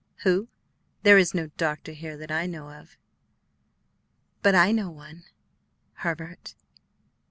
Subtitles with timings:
[0.23, 0.47] "Who?
[1.03, 2.97] There is no doctor here that I know of."
[4.41, 5.25] "But I know one
[5.93, 6.55] Herbert."